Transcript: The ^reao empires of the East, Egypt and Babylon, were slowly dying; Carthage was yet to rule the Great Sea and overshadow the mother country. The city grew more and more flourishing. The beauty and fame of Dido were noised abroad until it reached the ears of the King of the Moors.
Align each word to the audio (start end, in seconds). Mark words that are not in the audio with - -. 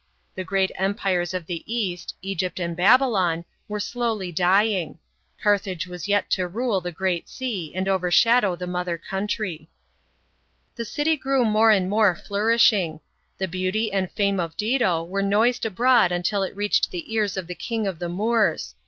The 0.33 0.43
^reao 0.45 0.71
empires 0.79 1.31
of 1.31 1.45
the 1.45 1.63
East, 1.71 2.15
Egypt 2.23 2.59
and 2.59 2.75
Babylon, 2.75 3.45
were 3.67 3.79
slowly 3.79 4.31
dying; 4.31 4.97
Carthage 5.43 5.85
was 5.85 6.07
yet 6.07 6.27
to 6.31 6.47
rule 6.47 6.81
the 6.81 6.91
Great 6.91 7.29
Sea 7.29 7.71
and 7.75 7.87
overshadow 7.87 8.55
the 8.55 8.65
mother 8.65 8.97
country. 8.97 9.69
The 10.75 10.85
city 10.85 11.15
grew 11.17 11.45
more 11.45 11.69
and 11.69 11.87
more 11.87 12.15
flourishing. 12.15 12.99
The 13.37 13.47
beauty 13.47 13.93
and 13.93 14.09
fame 14.11 14.39
of 14.39 14.57
Dido 14.57 15.03
were 15.03 15.21
noised 15.21 15.67
abroad 15.67 16.11
until 16.11 16.41
it 16.41 16.55
reached 16.55 16.89
the 16.89 17.13
ears 17.13 17.37
of 17.37 17.45
the 17.45 17.53
King 17.53 17.85
of 17.85 17.99
the 17.99 18.09
Moors. 18.09 18.73